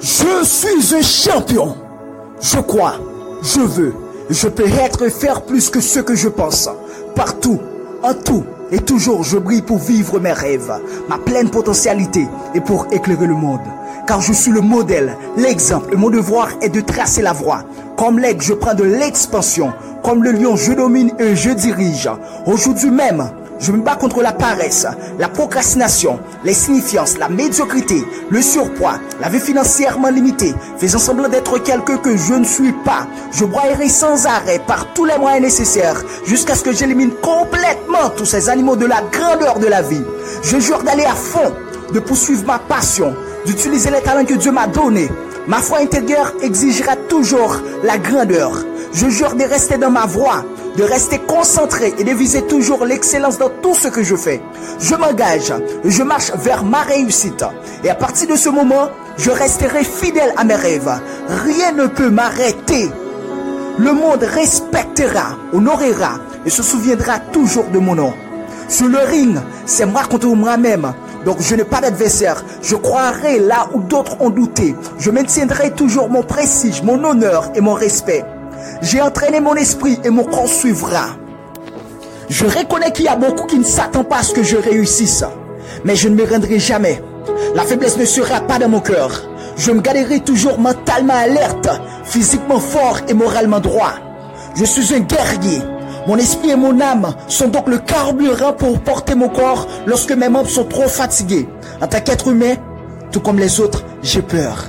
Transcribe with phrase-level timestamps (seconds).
[0.00, 1.76] Je suis un champion.
[2.40, 2.94] Je crois,
[3.42, 3.94] je veux,
[4.28, 6.68] je peux être et faire plus que ce que je pense.
[7.14, 7.60] Partout,
[8.02, 10.72] en tout et toujours, je brille pour vivre mes rêves,
[11.08, 13.60] ma pleine potentialité et pour éclairer le monde.
[14.06, 17.64] Car je suis le modèle, l'exemple mon devoir est de tracer la voie.
[17.96, 19.72] Comme l'aigle, je prends de l'expansion.
[20.02, 22.10] Comme le lion, je domine et je dirige.
[22.46, 24.86] Aujourd'hui même, je me bats contre la paresse,
[25.18, 31.58] la procrastination, les signifiances, la médiocrité, le surpoids, la vie financièrement limitée, faisant semblant d'être
[31.58, 33.06] quelque que je ne suis pas.
[33.32, 38.26] Je broyerai sans arrêt par tous les moyens nécessaires jusqu'à ce que j'élimine complètement tous
[38.26, 40.04] ces animaux de la grandeur de la vie.
[40.42, 41.52] Je jure d'aller à fond,
[41.92, 43.14] de poursuivre ma passion,
[43.46, 45.10] d'utiliser les talents que Dieu m'a donnés.
[45.46, 48.64] Ma foi intérieure exigera toujours la grandeur.
[48.92, 50.44] Je jure de rester dans ma voie,
[50.76, 54.42] de rester concentré et de viser toujours l'excellence dans tout ce que je fais.
[54.80, 55.52] Je m'engage,
[55.84, 57.44] je marche vers ma réussite.
[57.84, 60.90] Et à partir de ce moment, je resterai fidèle à mes rêves.
[61.44, 62.90] Rien ne peut m'arrêter.
[63.78, 68.14] Le monde respectera, honorera et se souviendra toujours de mon nom.
[68.68, 70.92] Sur le ring, c'est moi contre moi-même.
[71.24, 72.44] Donc je n'ai pas d'adversaire.
[72.62, 74.74] Je croirai là où d'autres ont douté.
[74.98, 78.24] Je maintiendrai toujours mon prestige, mon honneur et mon respect.
[78.82, 81.16] J'ai entraîné mon esprit et mon corps suivra.
[82.28, 85.24] Je reconnais qu'il y a beaucoup qui ne s'attendent pas à ce que je réussisse.
[85.84, 87.02] Mais je ne me rendrai jamais.
[87.54, 89.22] La faiblesse ne sera pas dans mon cœur.
[89.56, 91.68] Je me garderai toujours mentalement alerte,
[92.04, 93.94] physiquement fort et moralement droit.
[94.56, 95.62] Je suis un guerrier.
[96.06, 100.28] Mon esprit et mon âme sont donc le carburant pour porter mon corps lorsque mes
[100.28, 101.48] membres sont trop fatigués.
[101.80, 102.54] En tant qu'être humain,
[103.10, 104.66] tout comme les autres, j'ai peur.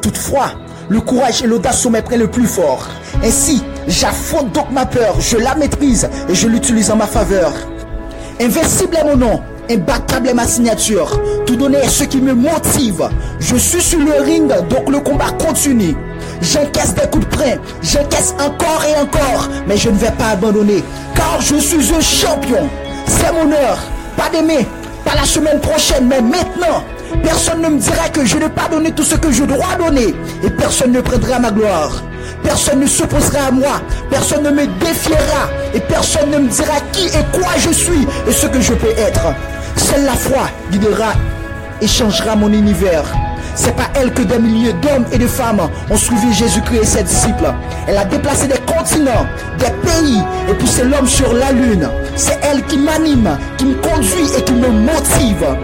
[0.00, 0.52] Toutefois,
[0.88, 2.88] le courage et l'audace sont mes prêts le plus fort.
[3.22, 7.52] Ainsi, j'affronte donc ma peur, je la maîtrise et je l'utilise en ma faveur.
[8.40, 11.20] Invincible est mon nom, imbattable est ma signature.
[11.46, 13.08] Tout donner est ce qui me motive.
[13.40, 15.96] Je suis sur le ring, donc le combat continue.
[16.40, 20.84] J'encaisse des coups de frein, j'encaisse encore et encore, mais je ne vais pas abandonner,
[21.14, 22.68] car je suis un champion.
[23.06, 23.78] C'est mon heure,
[24.16, 24.66] pas d'aimer,
[25.04, 26.84] pas la semaine prochaine, mais maintenant.
[27.22, 30.14] Personne ne me dira que je n'ai pas donné tout ce que je dois donner,
[30.42, 32.02] et personne ne prendra ma gloire.
[32.42, 33.80] Personne ne s'opposera à moi,
[34.10, 38.32] personne ne me défiera, et personne ne me dira qui et quoi je suis et
[38.32, 39.34] ce que je peux être.
[39.76, 41.12] Seule la foi guidera
[41.80, 43.04] et changera mon univers.
[43.54, 47.02] C'est pas elle que des milliers d'hommes et de femmes ont suivi Jésus-Christ et ses
[47.02, 47.52] disciples.
[47.88, 49.26] Elle a déplacé des continents,
[49.58, 51.88] des pays et poussé l'homme sur la lune.
[52.14, 55.56] C'est elle qui m'anime, qui me conduit et qui me motive.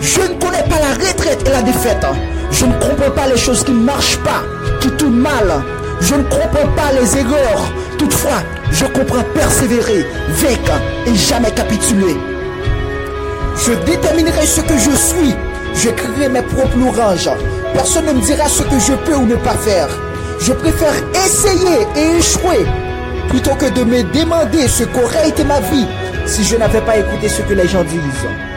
[0.00, 2.06] Je ne connais pas la retraite et la défaite.
[2.50, 4.42] Je ne comprends pas les choses qui ne marchent pas,
[4.80, 5.62] qui tournent mal.
[6.00, 7.72] Je ne comprends pas les erreurs.
[7.98, 12.16] Toutefois, je comprends persévérer, vaincre et jamais capituler.
[13.56, 15.34] Je déterminerai ce que je suis.
[15.74, 17.30] Je créerai mes propres louanges.
[17.74, 19.88] Personne ne me dira ce que je peux ou ne pas faire.
[20.40, 20.94] Je préfère
[21.24, 22.66] essayer et échouer
[23.28, 25.86] plutôt que de me demander ce qu'aurait été ma vie
[26.26, 28.49] si je n'avais pas écouté ce que les gens disent.